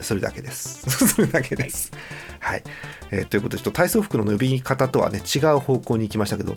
[0.00, 0.88] それだけです。
[1.14, 1.92] それだけです。
[2.40, 2.62] はい。
[3.10, 6.54] えー、ということでちょっと体操服の呼び方とはね違う方向に行きましたけど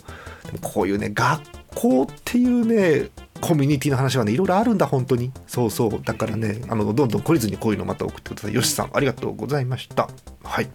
[0.61, 1.41] こういうね学
[1.75, 3.09] 校っていうね
[3.41, 5.31] コミュニティの話はねいろいろあるんだ本当に。
[5.47, 6.01] そうそう。
[6.03, 8.53] だからねあのどんどん懲りずにこういうのまた送ってください。
[8.53, 10.09] よしさんありがとうございました。
[10.43, 10.69] はい。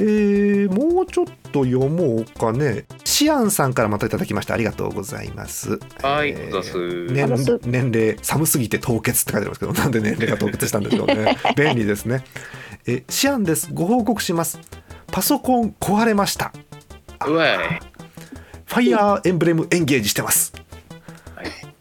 [0.00, 2.86] えー、もうちょっと読もうかね。
[3.04, 4.54] シアンさんからまたいただきました。
[4.54, 5.78] ありがとうございます。
[6.02, 11.36] はい、えー年年齢寒すぎて凍結って書いてありますけどなんで年齢が凍結したんでしょうね。
[11.54, 12.24] 便利ですね。
[12.86, 13.68] えシアンです。
[13.72, 14.58] ご報告します。
[15.12, 16.52] パソコン壊れました。
[17.26, 17.58] うわい。
[18.64, 20.52] ファイヤーエンブレムエンゲージしてます。
[20.54, 20.69] はい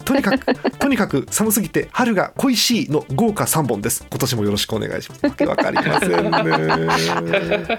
[0.09, 4.03] とにかく とにかく寒すぎて春が恋しいの豪華3本です。
[4.09, 5.23] 今年もよろしくお願いします。
[5.23, 6.17] わけわかりませんね。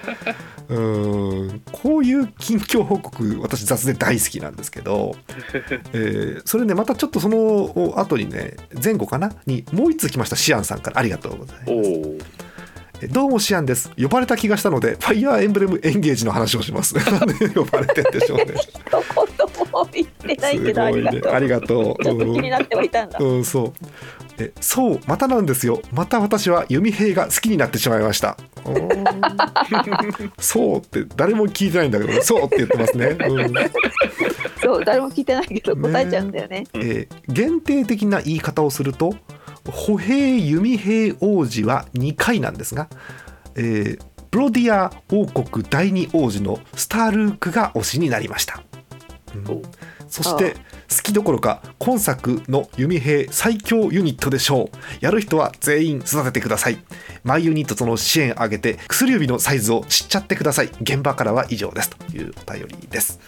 [0.68, 1.62] うーん。
[1.72, 5.16] こういう近況報告私雑で大好きなんですけど、
[5.92, 9.32] えーそれねまたちょっとその後にね前後かな？
[9.46, 11.00] にもう一通来ましたシアンさんから。
[11.00, 12.50] ありがとうございます。
[13.08, 13.90] どうもシアンです。
[14.00, 16.94] 呼ばれた気がしたのでファイヤーエンブレムエンゲージの話をします。
[16.94, 18.54] なんで呼ばれてんでしょうね。
[18.56, 18.68] 一
[19.92, 21.32] 言ってないけどありがとう。
[21.32, 23.18] ありがとうちょっと気になってはいたんだ。
[23.18, 23.72] うん、そう。
[24.38, 25.80] え、そう、またなんですよ。
[25.92, 28.36] また私は弓兵が好きになってしまいました。
[30.38, 33.16] そうって誰も聞いてないんだけど、そうって言ってますね。
[33.18, 33.54] うん
[34.62, 36.64] そう誰も聞いてないけど答えちゃうんだよね。
[36.74, 39.14] えー限定的な言い方をすると、
[39.70, 42.88] 歩兵弓兵王子は2回なんですが、
[43.56, 48.62] えーブロディア王国第二王子のスタールークが推しになりました。
[49.34, 49.48] うん。
[49.50, 49.62] お
[50.08, 56.78] そして好きどころか今作の弓兵最強ユニットでしょうやる人は全員育ててください。
[57.22, 60.70] マイユニットとの支援上げて薬指のサイズを知っちゃってください。
[60.80, 61.90] 現場からは以上です。
[61.90, 63.20] というお便りです。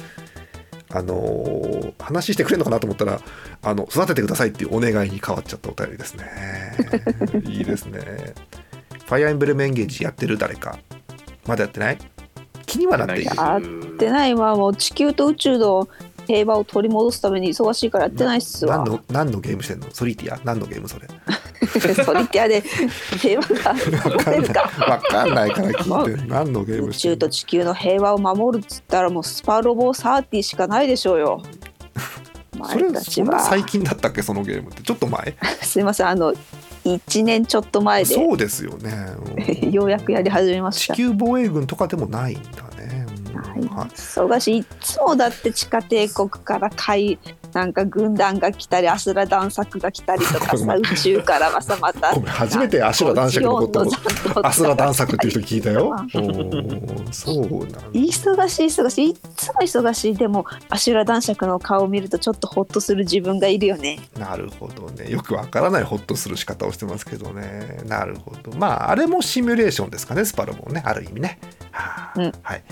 [0.90, 3.20] あのー話してくれるのかなと思ったら
[3.62, 6.24] あの育ててくださいっていうお願いに変わっちゃったお便りですね。
[7.46, 8.00] いいですね。
[9.06, 10.78] ファイアーエンブレムエンゲージやってる誰か。
[11.46, 11.98] まだやってない？
[12.72, 13.30] 気にはなっている。
[13.36, 13.60] や
[13.98, 14.56] でないわ。
[14.56, 15.88] もう地球と宇宙の
[16.26, 18.78] 平和を取り戻すために忙しいからやってないっすわ。
[18.78, 18.84] 何。
[18.84, 19.90] の何のゲームしてんの？
[19.92, 20.40] ソリティア？
[20.44, 21.06] 何のゲームそれ？
[22.04, 22.62] ソリティアで
[23.20, 24.60] 平和が守れるか。
[24.88, 26.26] わかんないから聞いて。
[26.26, 31.42] 何のゲーム宇宙と地球の平和を守るっつったらもうスパロボサーティしかないでしょうよ。
[32.70, 34.22] それそんなは最近だったっけ？
[34.22, 34.82] そのゲームって。
[34.82, 35.34] ちょっと前？
[35.60, 36.08] すいません。
[36.08, 36.32] あの
[36.84, 38.14] 1年ちょっと前で。
[38.14, 38.92] そうですよね、
[39.64, 39.70] うん。
[39.70, 40.94] ようやくやり始めました。
[40.94, 43.40] 地球防衛軍とかでもないんだね、うん。
[43.40, 47.18] はいはい忙しいいつもだって地下帝国から海
[47.52, 53.86] なんか軍団が来たりアスラ男爵が来たりとかさ宇宙からはさまた初めてアシュラ男爵のこと
[54.46, 55.94] アスラ男爵っていう人聞いたよ。
[57.10, 57.80] そうなんだ。
[57.92, 60.14] 忙しい忙しいいつも忙しい。
[60.16, 63.98] でもアシュラ男爵の顔を見るとちょっとホッとする自分がいるよね。
[64.18, 65.10] なるほどね。
[65.10, 67.82] よくわからないホッとする仕方をしてますけどね。
[67.86, 68.56] なるほど。
[68.56, 71.38] まああれもシミュレーションですかねスパロボねある意味ね。
[71.70, 72.20] はあ。
[72.20, 72.32] うん。
[72.42, 72.62] はい。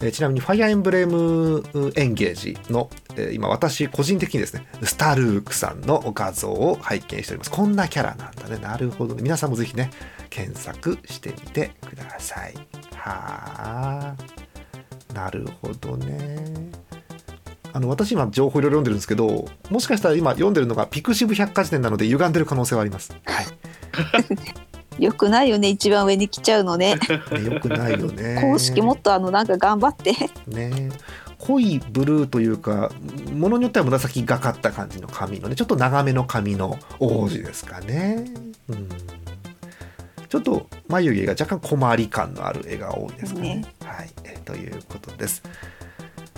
[0.00, 1.62] えーちなみにファイアーエンブレム
[1.94, 7.50] エンゲージの、えー今私個人的にですねスタルークさんの画像を拝見しております。
[7.50, 8.58] こんなキャラなんだね。
[8.58, 9.14] なるほど。
[9.14, 9.90] ね皆さんもぜひね
[10.30, 12.54] 検索してみてください。
[12.94, 16.70] はあなるほどね。
[17.72, 23.12] あの私今情報いろいろ読んでるんですけどもしかしたら今読んでるのがピクシブ百科事典なので歪んでる可能性はあります。
[23.24, 23.42] は
[24.98, 25.68] い、 よくないよね。
[25.68, 26.96] 一番上に来ちゃうのね。
[27.32, 28.38] ねよくないよね。
[28.40, 30.12] 公式もっとあのなんか頑張って。
[30.46, 30.90] ね
[31.38, 32.90] 濃いブルーというか
[33.32, 38.24] ものによっては紫がかった感じの髪のねちょっと長めの髪の王子ですかね。
[38.68, 38.88] うん
[40.28, 43.56] ちょっと眉毛が若干小回り感のある絵が多いですかね。
[43.56, 45.42] ねはい、えということです。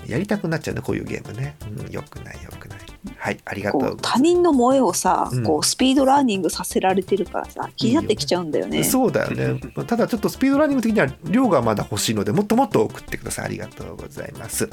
[0.07, 1.57] やりたくなっちゃうねこういうゲームね。
[1.85, 2.79] うん、よくないよくない。
[3.17, 3.97] はいありがとう。
[4.01, 9.61] 他人の萌えをさ、うんこうスピードラーニングさせられてるからさ気になってきちゃうんだよねそうだよね。
[9.87, 13.45] ただちょっとスピードランニング的には量がまだ欲しいので、もっともっと送ってください。
[13.47, 14.69] ありがとうございます。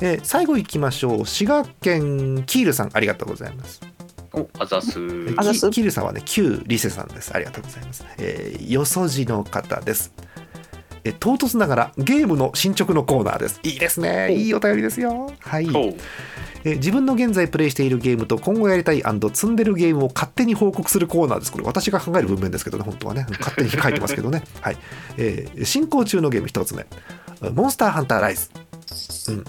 [0.00, 1.26] えー最後行きましょう。
[1.26, 3.80] 滋賀県キールさん、ありがとうございます。
[4.32, 4.98] おあざす
[5.36, 7.32] あざすキキールさんはね、旧リセさんです。
[7.34, 8.04] ありがとうございます。
[8.18, 10.12] えーよそじの方です。
[11.06, 13.60] えー唐突ながらゲームの進捗のコーナーです。
[13.62, 14.34] いいですね。
[14.34, 15.32] いいお便りですよ。
[15.40, 15.66] はい。
[15.66, 15.96] えー
[16.76, 21.52] 自分の現在プレイしているゲームと今後やりたい積んでるゲームを勝手に報告するコーナーです。
[21.52, 23.24] これ私が考える文面ですけどね、本当はね。
[23.38, 24.42] 勝手に書いてますけどね。
[24.60, 24.76] はい。
[25.16, 26.84] えー進行中のゲーム一つ目。
[27.52, 28.50] モンスターハンターライズ。
[29.28, 29.44] うん。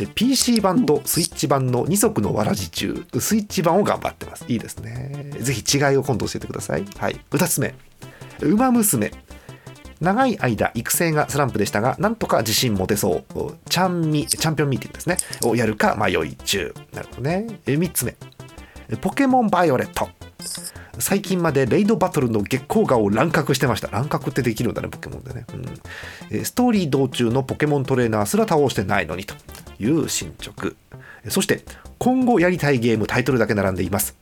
[0.00, 4.44] え PC 版とスイッチ版の2足のわらじ中、スイッチ版を頑張ってます。
[4.46, 5.32] いいですね。
[5.40, 6.84] ぜひ違いを今度教えてください。
[6.98, 7.20] はい。
[7.32, 7.74] 2つ目。
[8.42, 9.10] ウマ娘。
[10.00, 13.58] 長い間育成がスランプでしたがなんとか自信持てそう。
[13.68, 15.16] チャンミチャンピオンミーティングですね。
[15.44, 16.74] をやるか迷い中。
[16.92, 17.46] なるほどね。
[17.66, 18.16] 3つ目。
[19.00, 20.08] ポケモンバイオレット。
[20.98, 23.88] 最近までレイドバトルの月光画を乱獲してました。
[23.88, 25.46] 乱獲ってできるんだねポケモンでね、
[26.30, 29.34] うん、ストーリー道中のポケモントレーナーすら倒してないのにと。
[29.80, 30.74] いう進捗。
[31.28, 31.64] そして
[31.98, 34.16] 今後やりたいゲームタイトルだけ並んでいます。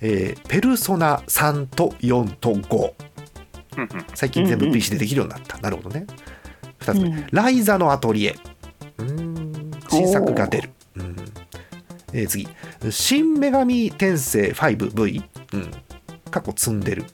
[0.00, 2.92] えー、ペルソナ3と4と5
[4.14, 6.06] 最近全部 PC でできるようになった、なるほどね。
[6.80, 8.36] 2つ目、うん、ライザのアトリエ。
[8.98, 9.70] うん。
[9.88, 11.16] 新作が出る、うん。
[12.12, 12.48] えー、次
[12.90, 15.22] 「新女神転生 5V」
[15.54, 15.70] うん。
[16.30, 17.04] 過去積んでる、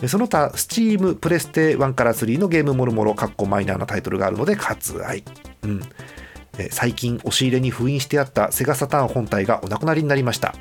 [0.00, 5.24] うん、その他 Steam プレステ1から3のゲームもろもろかっこマイナーなタイトルがあるので割愛、
[5.62, 5.82] うん。
[6.70, 10.54] 最近押し入れに封印してあったセガサターン本体がお亡くなりになりました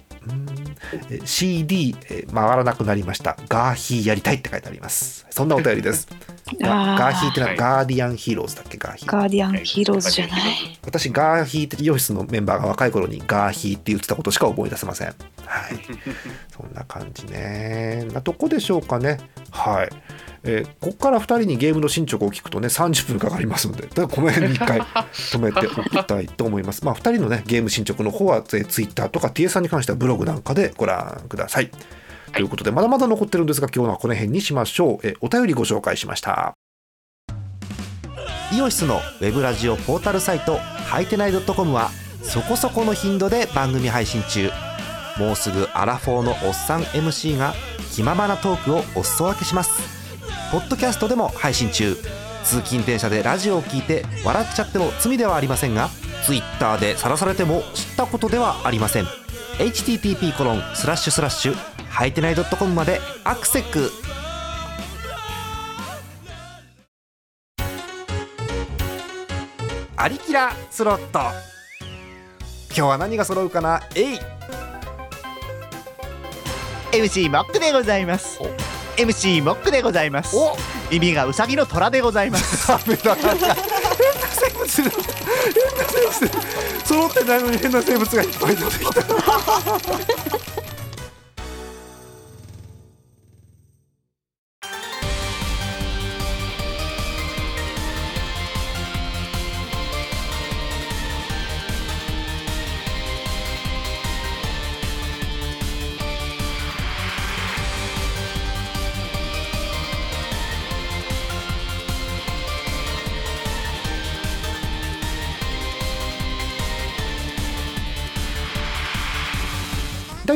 [1.25, 1.93] CD
[2.33, 3.37] 回らなくなりました。
[3.49, 5.25] ガーヒーやりたいって書いてあります。
[5.29, 6.07] そんなお便りです。
[6.61, 8.77] ガーヒーってのはガーディアンヒーローズだっけ？
[8.77, 9.11] ガーヒー。
[9.11, 10.79] ガーディアンヒーローズじゃない。
[10.85, 15.07] 私ガーヒーってイオシスのメンバーが若い頃にガーヒーって言ってたことしか思い出せません。
[15.07, 15.15] はい。
[16.55, 18.05] そんな感じね。
[18.13, 19.17] なとこでしょうかね。
[19.51, 19.89] はい
[20.47, 26.85] えー、ここから2人にゲームの進捗を聞くとね30分かかりますのでこの辺に1回止めておきたいと思います。
[26.85, 31.71] まあ、2人のねゲーム進捗の方は、えー、Twitter とか TA さんに関してはブログなんかでご覧ください。
[32.31, 35.07] ということでまだまだ残ってるんですが今日はこの辺にしましょう。
[35.07, 36.53] えー、お便りご紹介しました。
[38.53, 41.89] イオシスのウェブラジオポータルサイトハイテナイドットコムは
[42.21, 44.51] そこそこの頻度で番組配信中
[45.17, 47.53] もうすぐアラフォーのおっさん MC が
[47.91, 49.94] 気ままなトークをお裾分けします
[50.51, 51.97] ポッドキャストでも配信中。
[52.43, 55.89] 通勤電車でラジオを聞いて笑っちゃっても罪ではありませんが
[56.27, 59.05] Twitter で晒されても知ったことではありません。
[59.57, 61.55] http コロンスラッシュスラッシュ
[61.89, 63.89] はいてない .com までアクセック
[69.97, 71.19] アリキラスロット。
[72.67, 73.81] 今日は何が揃うかな？
[73.95, 74.19] えい
[76.91, 78.39] MC モックでございます
[78.97, 80.35] MC モックでございます。
[80.89, 82.67] 耳がウサギの虎でございます。
[82.85, 84.91] 変な生物変な
[85.87, 86.29] 生物
[86.85, 89.01] 揃ってないのに変な生物がいっぱい出てきた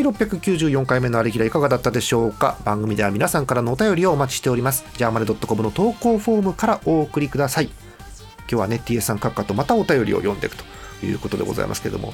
[0.02, 2.58] 第694回目のあれきらいかがだったでしょうか？
[2.64, 4.86] 番組では皆さんからのお便りをお待ちしております。
[4.96, 7.66] ジャーマネドットコムの投稿フォームからお送りください。
[7.66, 10.64] 今日はね TS さん閣下とまたお便りを読んでいくと
[11.06, 12.14] いうことでございますけども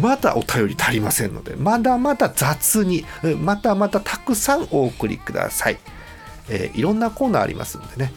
[0.00, 3.04] まだお便り足りませんのでまだまだ雑に
[3.42, 5.78] またまたたくさんお送りください、
[6.48, 8.14] えー、いろんなコーナーありますんでね。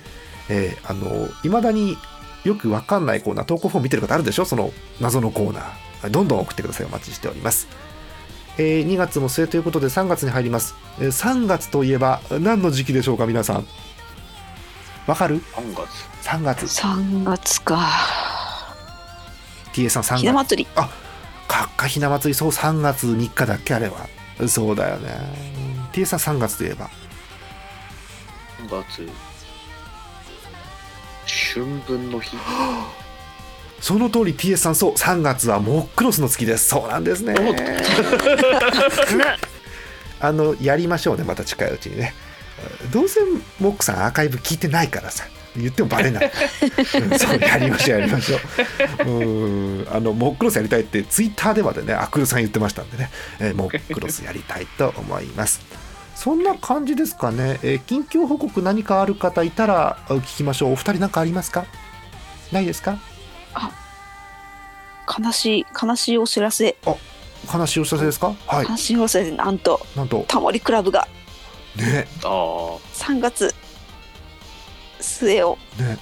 [0.49, 1.97] えー、あの未だに
[2.45, 4.45] よくわかんないコーナー投稿フォーム見てる方あるでしょ？
[4.45, 6.09] その謎のコーナー。
[6.09, 6.85] どんどん送ってください。
[6.85, 7.67] お待ちしております。
[8.57, 13.65] えー、2月も末ということで3月に入ります、えー、3月といえば何の時期でしょうか皆さん。
[15.07, 16.11] わかる ?3 月。
[16.23, 16.65] 3月。
[16.81, 17.89] 3月か。
[19.73, 20.19] TA さん3月。
[20.19, 20.69] ひな祭り。
[20.75, 20.89] あ
[21.47, 22.35] かっかひな祭り。
[22.35, 24.07] そう3月3日だっけあれは。
[24.47, 25.09] そうだよね。
[25.91, 26.89] TA さん3月といえば。
[28.59, 29.09] 3月。
[31.53, 32.37] 春分の日
[33.81, 36.69] その通り TS さんそう3月はモックロスの月です。
[36.69, 37.33] そうなんですね。
[40.19, 42.13] あのやりましょうねまた近いうちにね。
[42.91, 43.19] どうせ
[43.59, 45.23] モックさんアーカイブ聞いてないからさ
[45.57, 46.31] 言ってもバレない、
[47.11, 48.37] うん、そうやりましょうやりましょ
[49.03, 49.09] う。
[49.09, 53.09] うんあのモックロスやりたいってツイッターでまでねアクルさん言ってましたんでね、
[53.39, 55.59] えー、モックロスやりたいと思います。
[56.15, 60.73] そんな感じですかね、えー、近況報告何かある方いたら聞きましょう。
[60.73, 61.65] お二人何かありますか？
[62.51, 62.99] ないですか？
[63.53, 63.71] あ
[65.19, 66.77] 悲しい悲しいお知らせ。
[66.85, 66.95] あ
[67.57, 68.33] 悲しいお知らせですか？
[68.47, 68.65] はい。
[68.67, 69.85] 悲しいお知らせなんと。
[69.95, 70.25] なんと。
[70.27, 71.07] タモリクラブが。
[71.75, 72.07] ね。
[72.23, 72.27] あ
[72.93, 73.53] 3月
[74.99, 75.57] 末を。
[75.79, 75.97] ね。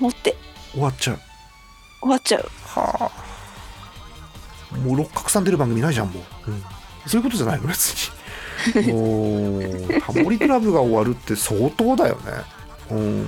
[0.00, 0.36] 持って。
[0.72, 1.18] 終わっちゃう。
[2.00, 2.50] 終わっちゃう。
[2.66, 3.10] は
[4.72, 4.76] あ。
[4.76, 6.62] もう六角さん出る番組ないじゃんもう、うん、
[7.06, 7.68] そういうことじゃないの？
[7.68, 8.92] 別に。
[8.92, 12.32] おタモリクラブが終わるって相当だよね。
[12.90, 13.26] うん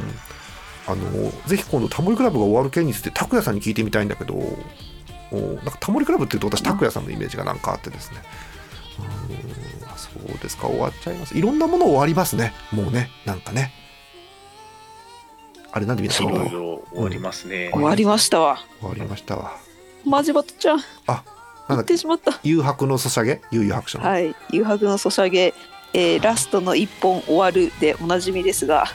[0.87, 8.19] あのぜひ今度タモリクラブが終わる件について拓哉さんに聞いてみたいんだけどなんかタモリクラブっていうと私拓哉さんのイメージがなんかあってですね。
[8.99, 9.03] う
[9.51, 9.65] ん
[9.97, 10.67] そうですか。
[10.67, 11.37] 終わっちゃいます。
[11.37, 12.53] いろんなもの終わりますね。
[12.73, 13.11] もうね。
[13.25, 13.73] なんかね。
[15.73, 18.59] あれなんでみんな終わりますね、終わりましたわ。
[18.79, 19.57] 終わりましたわ。
[20.05, 20.81] マジバトちゃん。
[21.09, 21.25] あ
[21.69, 22.39] 言ってしまった。
[22.45, 23.41] 誘白のソシャゲ？
[23.51, 24.05] 悠々白書の。
[24.05, 24.37] はい。
[24.53, 25.53] 誘白のソシャゲ、
[25.93, 28.83] えー、ラストの一本終わるでおなじみですが。
[28.83, 28.87] あ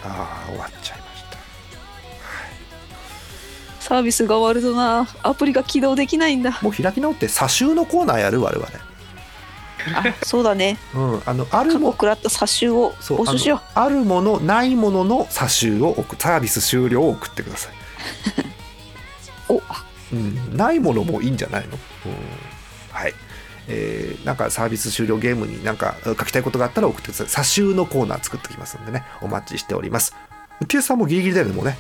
[0.46, 1.09] あ終わっちゃいました
[3.90, 5.08] サービスが終わるとな。
[5.24, 6.60] アプリが起動できないんだ。
[6.62, 8.68] もう開き直って差集のコーナーやる我々。
[8.68, 10.78] あそうだね。
[10.94, 17.74] うんあのあるも食らった差集をそう募集しようあのあるものないものの差集を送サービス終了を送ってください。
[19.50, 19.60] お。
[20.14, 22.14] うん、ないものもいいんじゃないの、うん、
[22.92, 23.14] はい。
[23.68, 27.28] えーなんかサービス終了ゲームになんか書きたいことがあったら送ってください。
[27.28, 29.04] 差集のコーナー作っておきますんでね。
[29.24, 30.16] お待ちしております。
[30.68, 31.80] ティエさんもギリギリだよねもうね。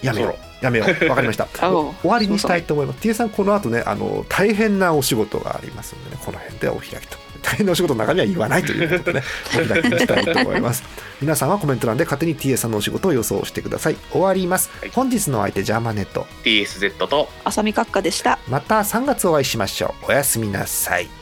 [0.00, 1.08] やめようやめよう。
[1.08, 1.48] わかりました。
[1.52, 3.00] 終わりにしたいと思います。
[3.00, 6.16] ティエさんこの後ねあの大変なお仕事がありますんでね。
[6.24, 9.26] この辺でお開きと大変なお仕事の中身は言わないということでね。
[9.54, 10.84] お開きにしたいと思います。
[11.20, 13.96] 皆さんはコメント欄で勝手に TS さんのお仕事を予想してください。
[14.10, 14.90] 終わります、はい。
[14.90, 16.26] 本日のお相手ジャーマネット。
[16.44, 18.38] TSZ と浅見閣下でした。
[18.48, 20.06] また3月お会いしましょう。
[20.10, 21.21] おやすみなさい